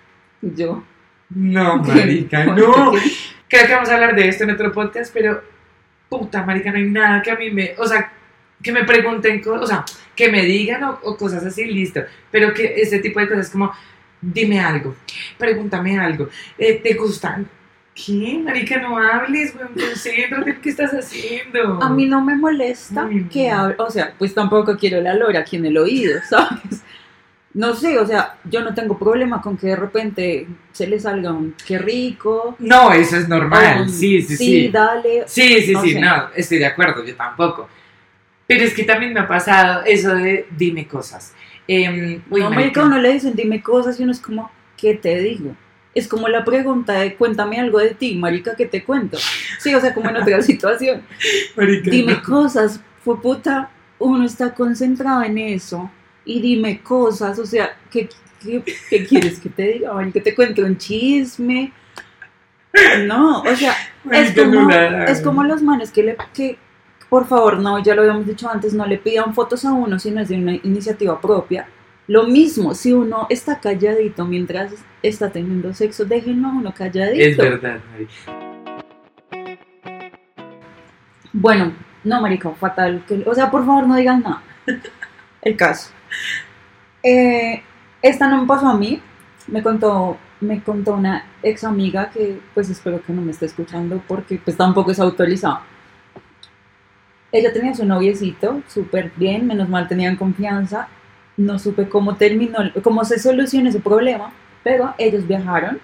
[0.42, 0.84] Y yo,
[1.30, 2.92] No, marica, no.
[3.48, 5.42] Creo que vamos a hablar de esto en otro podcast, pero
[6.08, 8.12] puta, marica, no hay nada que a mí me, o sea,
[8.62, 12.00] que me pregunten, co- o sea, que me digan o, o cosas así, listo.
[12.30, 13.72] Pero que ese tipo de cosas como,
[14.20, 14.94] dime algo,
[15.38, 17.48] pregúntame algo, eh, ¿te gustan?
[17.94, 18.40] ¿Qué?
[18.42, 21.80] Marica, no hables, weón, concéntrate, ¿qué estás haciendo?
[21.80, 25.40] A mí no me molesta Ay, que hable, o sea, pues tampoco quiero la lora
[25.40, 26.82] aquí en el oído, ¿sabes?
[27.52, 31.30] No sé, o sea, yo no tengo problema con que de repente se le salga
[31.30, 32.56] un qué rico.
[32.58, 34.68] No, eso es normal, un sí, sí, sí.
[34.70, 35.22] dale.
[35.28, 36.00] Sí, sí, No sí, sé.
[36.00, 37.68] no, estoy de acuerdo, yo tampoco.
[38.48, 41.32] Pero es que también me ha pasado eso de dime cosas.
[41.68, 45.16] Em, uy, no, marica, uno le dicen dime cosas y uno es como, ¿qué te
[45.20, 45.54] digo?
[45.94, 49.18] Es como la pregunta de cuéntame algo de ti, marica, ¿qué te cuento?
[49.58, 51.02] Sí, o sea, como en otra situación.
[51.56, 52.22] marica, Dime no.
[52.22, 55.90] cosas, fue puta, uno está concentrado en eso
[56.24, 58.08] y dime cosas, o sea, ¿qué,
[58.42, 59.92] qué, qué quieres que te diga?
[59.92, 60.14] marica?
[60.14, 61.72] Que te cuente un chisme.
[63.06, 63.76] No, o sea,
[64.10, 66.58] es como, no es como los manes que le, que,
[67.08, 70.10] por favor, no, ya lo habíamos dicho antes, no le pidan fotos a uno si
[70.10, 71.68] no es de una iniciativa propia.
[72.08, 74.72] Lo mismo, si uno está calladito mientras
[75.08, 77.22] está teniendo sexo, déjenlo a uno calladito.
[77.24, 77.80] Es verdad.
[81.32, 81.72] Bueno,
[82.04, 83.02] no, marica, fatal.
[83.06, 84.42] que- o sea, por favor, no digan nada.
[85.42, 85.90] El caso.
[87.02, 87.62] Eh,
[88.02, 89.00] esta no me pasó a mí.
[89.46, 94.02] Me contó, me contó una ex amiga que, pues, espero que no me esté escuchando
[94.08, 95.62] porque, pues, tampoco es autorizada.
[97.30, 100.88] Ella tenía su noviecito, súper bien, menos mal tenían confianza.
[101.36, 104.32] No supe cómo terminó, cómo se solucionó ese problema,
[104.64, 105.78] pero ellos viajaron.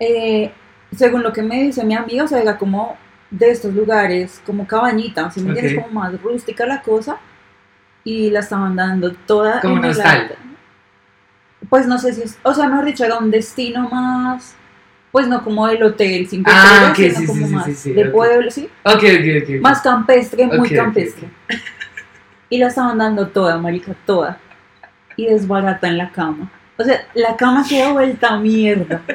[0.00, 0.50] Eh,
[0.96, 2.96] según lo que me dice mi amiga, o sea, era como
[3.30, 7.18] de estos lugares, como cabañita, si me entiendes, como más rústica la cosa,
[8.04, 9.92] y la estaban dando toda Como en.
[11.68, 14.54] Pues no sé si es, o sea, mejor dicho, era un destino más,
[15.10, 17.64] pues no como el hotel cinco Ah, estrellas, ok, sino sí, como sí, sí, más
[17.64, 19.02] sí, sí, de pueblo, sí, Ok,
[19.42, 21.28] ok, más campestre, muy campestre.
[22.50, 24.38] Y la estaban dando toda, marica, toda.
[25.16, 26.50] Y desbarata en la cama.
[26.76, 29.02] O sea, la cama quedó vuelta a mierda.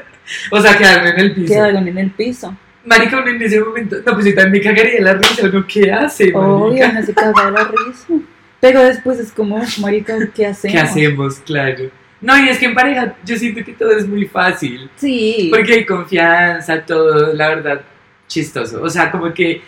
[0.51, 1.53] O sea, quedaron en el piso.
[1.53, 2.55] Quedaron en el piso.
[2.85, 5.65] Marica, en ese momento, no, pues yo también me cagaría la risa, ¿no?
[5.65, 6.91] ¿Qué hace, Obvio, marica?
[6.91, 8.13] no se caga la risa.
[8.59, 10.73] Pero después es como, marica, ¿qué hacemos?
[10.73, 11.39] ¿Qué hacemos?
[11.39, 11.89] Claro.
[12.21, 14.89] No, y es que en pareja yo siento que todo es muy fácil.
[14.97, 15.49] Sí.
[15.51, 17.81] Porque hay confianza, todo, la verdad,
[18.27, 18.81] chistoso.
[18.81, 19.61] O sea, como que.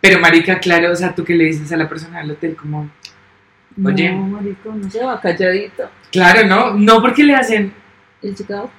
[0.00, 2.88] Pero, Marica, claro, o sea, tú que le dices a la persona del hotel, como.
[3.84, 4.10] Oye.
[4.10, 5.88] No, marico, no se va calladito.
[6.10, 6.74] Claro, ¿no?
[6.74, 7.72] No porque le hacen.
[8.22, 8.70] El chico.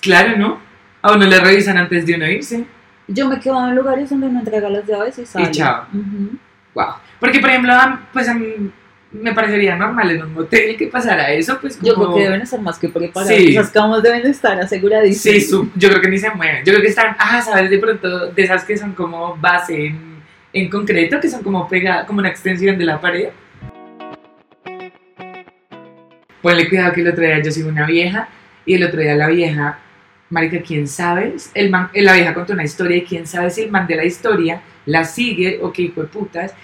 [0.00, 0.58] Claro, ¿no?
[1.02, 2.64] A uno le revisan antes de uno irse.
[3.08, 5.50] Yo me quedo en lugares donde no entrega las llaves y sale.
[5.50, 5.84] chao.
[5.92, 6.38] Ujú.
[6.74, 6.86] Wow.
[7.20, 7.72] Porque, por ejemplo,
[8.12, 8.70] pues a mí
[9.12, 11.88] me parecería normal en un hotel que pasara eso, pues como...
[11.88, 13.36] Yo creo que deben estar más que preparados.
[13.36, 13.52] Sí.
[13.52, 15.18] Las camas deben estar aseguraditas.
[15.20, 16.64] Sí, su- yo creo que ni se mueven.
[16.64, 20.22] Yo creo que están, ah, sabes, de pronto, de esas que son como base en,
[20.54, 23.28] en concreto, que son como pega, como una extensión de la pared.
[26.42, 28.28] Ponle cuidado que el otro día yo sigo una vieja
[28.66, 29.78] y el otro día la vieja,
[30.28, 33.70] marica, quién sabe, el man, la vieja contó una historia y quién sabe si el
[33.70, 36.54] man de la historia la sigue o qué hijo de putas.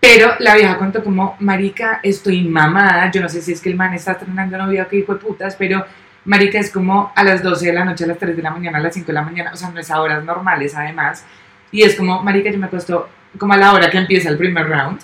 [0.00, 3.76] Pero la vieja contó como, marica, estoy mamada, yo no sé si es que el
[3.76, 5.84] man está estrenando novia o qué hijo de putas, pero
[6.28, 8.76] Marica, es como a las 12 de la noche, a las 3 de la mañana,
[8.76, 11.24] a las 5 de la mañana, o sea, no es a horas normales además.
[11.72, 13.08] Y es como, Marica, yo me acuesto
[13.38, 15.00] como a la hora que empieza el primer round.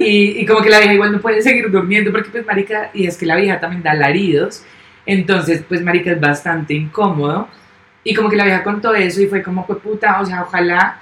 [0.00, 3.06] Y, y como que la vieja igual no puede seguir durmiendo porque pues Marica, y
[3.06, 4.64] es que la vieja también da alaridos.
[5.04, 7.48] Entonces, pues Marica es bastante incómodo.
[8.02, 10.98] Y como que la vieja contó eso y fue como, pues puta, o sea, ojalá,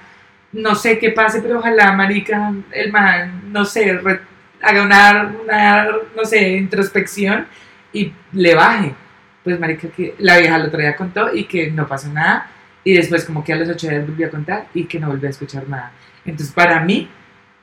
[0.51, 4.19] no sé qué pase, pero ojalá, Marica, el man, no sé, re-
[4.61, 7.47] haga una, una, no sé, introspección
[7.93, 8.93] y le baje
[9.41, 12.51] pues marica que la vieja el otro día contó y que no pasó nada
[12.83, 15.27] y después como que a los ocho días volvió a contar y que no volvió
[15.27, 15.93] a escuchar nada.
[16.25, 17.09] Entonces para mí,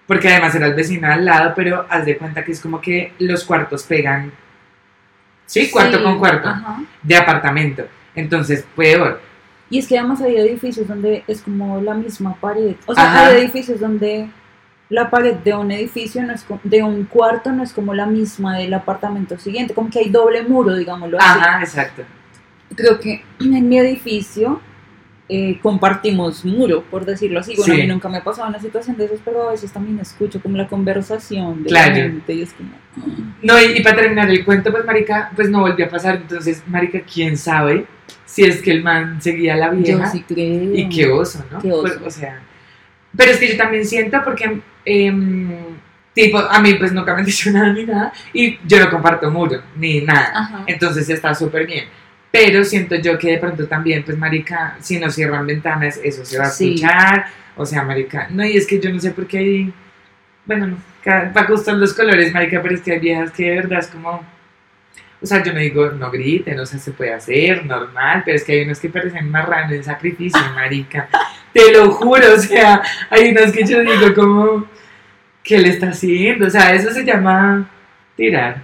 [0.07, 3.13] porque además era el vecino al lado, pero haz de cuenta que es como que
[3.19, 4.33] los cuartos pegan,
[5.47, 6.83] sí, cuarto Sí, con cuarto, Ajá.
[7.03, 7.87] de apartamento.
[8.15, 9.21] Entonces peor.
[9.69, 12.77] Y es que además hay edificios donde es como la misma pared.
[12.87, 13.27] O sea, Ajá.
[13.27, 14.29] hay edificios donde
[14.89, 18.57] la pared de un edificio, no es de un cuarto, no es como la misma
[18.57, 19.75] del apartamento siguiente.
[19.75, 21.41] Como que hay doble muro, digámoslo así.
[21.41, 22.03] Ajá, exacto.
[22.77, 24.61] Creo que en mi edificio
[25.29, 27.55] eh, compartimos muro, por decirlo así.
[27.57, 27.81] Bueno, Sí.
[27.81, 30.41] a mí nunca me ha pasado una situación de esas, pero a veces también escucho
[30.41, 31.91] como la conversación de Claro.
[31.97, 32.71] la gente y es como...
[33.43, 36.17] No, y, y para terminar el cuento, pues marica, pues no volvió a pasar.
[36.17, 37.87] Entonces, marica, quién sabe
[38.25, 40.05] si es que el man seguía a la vieja.
[40.05, 40.75] Yo sí creo.
[40.75, 41.61] Y qué oso, ¿no?
[41.61, 41.83] Qué oso.
[41.83, 42.41] Pues, o sea,
[43.17, 45.51] pero es que yo también siento porque, em,
[46.15, 49.31] tipo, a mí pues nunca me han dicho nada ni nada y yo no comparto
[49.31, 50.31] muro ni nada.
[50.35, 50.65] Ajá.
[50.67, 51.85] Entonces está súper bien.
[52.31, 56.39] Pero siento yo que de pronto también, pues, marica, si no cierran ventanas, eso se
[56.39, 56.75] va a Sí.
[56.75, 57.27] escuchar.
[57.57, 59.73] O sea, marica, no, y es que yo no sé por qué hay...
[60.45, 63.57] bueno, no, cada- para gustan los colores, marica, pero es que hay viejas que de
[63.57, 64.23] verdad es como,
[65.23, 68.45] o sea, yo no digo, no griten, o sea, se puede hacer, normal, pero es
[68.45, 71.09] que hay unos que parecen marrano en sacrificio, marica,
[71.55, 74.67] te lo juro, o sea, hay unos que yo digo como,
[75.43, 76.47] ¿qué le está haciendo?
[76.47, 77.67] O sea, eso se llama
[78.17, 78.63] tirar.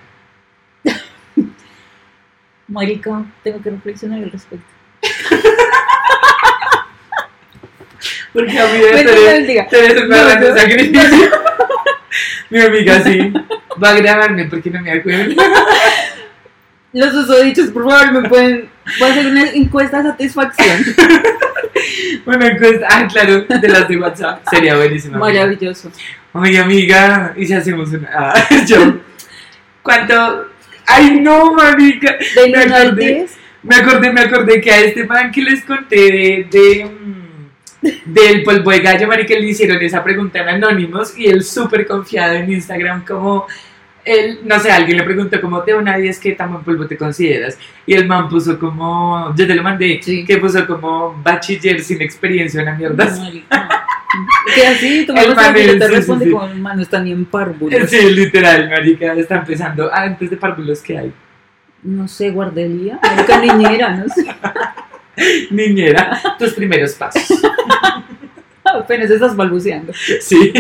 [2.73, 4.65] Marica, tengo que reflexionar al respecto.
[8.33, 9.69] Porque a mí Bueno, de tú eres, no, diga.
[9.69, 10.61] tú eres un marrano No, en no.
[10.61, 11.31] sacrificio.
[12.51, 13.33] Mi amiga sí,
[13.83, 15.35] va a grabarme porque no me acuerdo.
[16.95, 18.69] Los usodichos, por favor, me pueden.
[18.99, 20.85] Voy a hacer una encuesta de satisfacción.
[22.27, 24.43] Una encuesta, ah, claro, de las de WhatsApp.
[24.51, 25.17] Sería buenísimo.
[25.25, 25.41] amiga.
[25.41, 25.91] Maravilloso.
[26.33, 28.09] Oye, amiga, y si hacemos una.
[28.15, 28.35] Ah,
[28.67, 28.95] yo.
[29.83, 30.47] ¿Cuánto?
[30.87, 32.17] ¡Ay, no, marica!
[32.35, 33.15] De Me 1 al acordé.
[33.15, 33.39] 10.
[33.63, 36.47] Me acordé, me acordé que a este man que les conté de.
[36.51, 41.43] de mm, del polvo de gallo, marica, le hicieron esa pregunta en Anónimos y él
[41.43, 43.47] súper confiado en Instagram, como.
[44.05, 46.97] Él, no sé, alguien le preguntó como de una 10 qué tan buen polvo te
[46.97, 47.57] consideras.
[47.87, 49.33] Y el man puso como.
[49.37, 50.01] Yo te lo mandé.
[50.03, 50.25] Sí.
[50.25, 53.21] Que puso como bachiller sin experiencia, una mierda así.
[53.21, 53.69] Marica.
[54.55, 56.37] Que así, me El man te responde sí, sí.
[56.37, 57.89] como, mano, está ni en párvulos.
[57.89, 59.89] Sí, literal, marica, está empezando.
[59.93, 61.13] Ah, Antes de párvulos, ¿qué hay?
[61.83, 62.99] No sé, guardería.
[63.03, 64.27] Marica niñera, no sé.
[65.51, 67.43] Niñera, tus primeros pasos.
[68.65, 69.93] Apenas estás balbuceando.
[70.21, 70.53] Sí.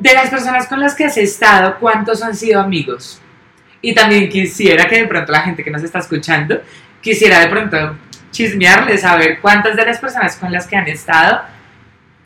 [0.00, 3.20] De las personas con las que has estado, ¿cuántos han sido amigos?
[3.82, 6.58] Y también quisiera que de pronto la gente que nos está escuchando,
[7.02, 7.98] quisiera de pronto
[8.30, 11.42] chismearles, saber cuántas de las personas con las que han estado,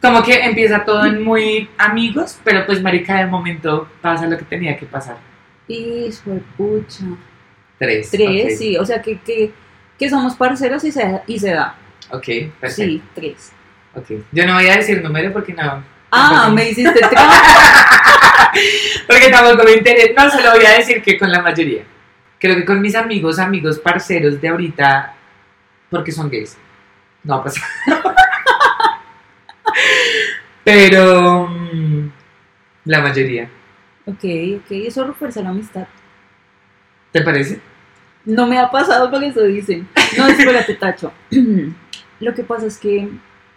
[0.01, 4.45] como que empieza todo en muy amigos, pero pues marica, de momento pasa lo que
[4.45, 5.17] tenía que pasar.
[5.67, 6.13] De
[6.57, 7.05] pucha.
[7.77, 8.09] Tres.
[8.09, 8.77] Tres, sí.
[8.77, 9.51] O sea, que, que,
[9.99, 11.75] que somos parceros y se, y se da.
[12.13, 12.27] Ok,
[12.61, 12.93] perfecto.
[12.93, 13.53] Sí, tres.
[13.97, 14.11] Ok.
[14.31, 15.93] Yo no voy a decir número porque no.
[16.17, 17.01] Ah, me hiciste.
[19.07, 20.13] Porque tampoco me interesa.
[20.17, 21.83] No, se lo voy a decir que con la mayoría.
[22.39, 25.15] Creo que con mis amigos, amigos, parceros de ahorita,
[25.91, 26.57] porque son gays.
[27.23, 27.61] No pasa.
[30.65, 32.09] Pero mm,
[32.85, 33.49] la mayoría.
[34.07, 34.25] Ok,
[34.59, 34.71] ok.
[34.71, 35.87] Eso refuerza la amistad.
[37.13, 37.61] ¿Te parece?
[38.25, 39.89] No me ha pasado con eso, dicen.
[40.17, 41.13] No, espérate, Tacho.
[42.21, 43.09] Lo que pasa es que,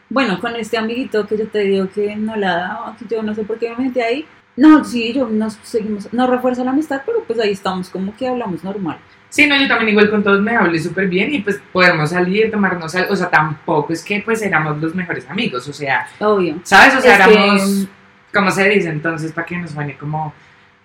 [0.10, 3.34] bueno, con este amiguito que yo te digo que no la daba, que yo no
[3.34, 4.26] sé por qué me metí ahí.
[4.56, 8.28] No, sí, yo nos seguimos, no refuerza la amistad, pero pues ahí estamos como que
[8.28, 8.98] hablamos normal.
[9.30, 12.50] Sí, no, yo también igual con todos me hablé súper bien y pues podemos salir,
[12.50, 13.13] tomarnos algo.
[13.13, 15.67] O sea, tampoco es que pues éramos los mejores amigos.
[15.67, 16.56] O sea, Obvio.
[16.63, 16.96] ¿sabes?
[16.96, 17.88] O sea, Es que, éramos,
[18.34, 18.89] ¿cómo se dice?
[18.89, 20.34] Entonces, para que nos suene como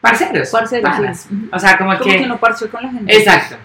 [0.01, 0.51] parceros.
[0.51, 1.49] Parceros, sí.
[1.53, 3.17] O sea, como, Como que no parcho con la gente.
[3.17, 3.57] Exacto.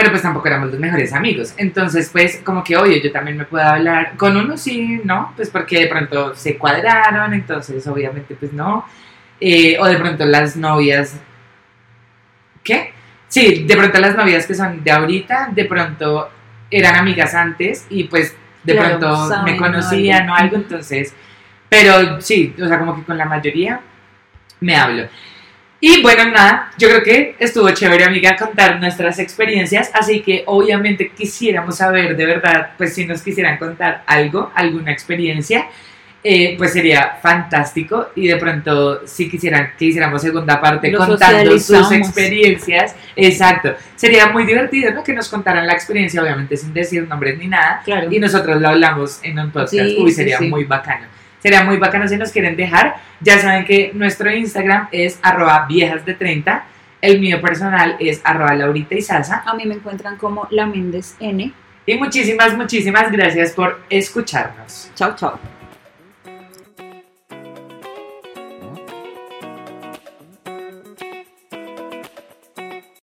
[0.00, 1.52] Pero pues tampoco éramos los mejores amigos.
[1.58, 5.34] Entonces, pues, como que, oye, yo también me puedo hablar con uno, sí, ¿no?
[5.36, 8.86] Pues porque de pronto se cuadraron, entonces obviamente, pues no.
[9.38, 11.20] Eh, o de pronto las novias.
[12.64, 12.94] ¿Qué?
[13.28, 16.30] Sí, de pronto las novias que son de ahorita, de pronto
[16.70, 18.34] eran amigas antes y pues
[18.64, 20.32] de Claro, pronto saben me conocían algo.
[20.32, 21.14] o algo, entonces.
[21.68, 23.80] Pero sí, o sea, como que con la mayoría
[24.60, 25.08] me hablo.
[25.82, 31.08] Y bueno, nada, yo creo que estuvo chévere, amiga, contar nuestras experiencias, así que obviamente
[31.08, 35.68] quisiéramos saber de verdad, pues si nos quisieran contar algo, alguna experiencia,
[36.22, 41.58] eh, pues sería fantástico y de pronto si quisieran que hiciéramos segunda parte Lo contando
[41.58, 45.02] sus experiencias, exacto, sería muy divertido, ¿no?
[45.02, 48.08] Que nos contaran la experiencia, obviamente sin decir nombres ni nada, Claro.
[48.12, 49.72] y nosotros lo hablamos en un podcast.
[49.72, 50.48] Sí, Uy, sí, sería sí.
[50.48, 51.06] muy bacano.
[51.40, 52.96] Sería muy bacano si nos quieren dejar.
[53.20, 56.64] Ya saben que nuestro Instagram es arroba viejas de 30.
[57.00, 59.42] El mío personal es arroba laurita y sasa.
[59.46, 61.52] A mí me encuentran como la Méndez N.
[61.86, 64.90] Y muchísimas, muchísimas gracias por escucharnos.
[64.94, 65.59] Chao, chao.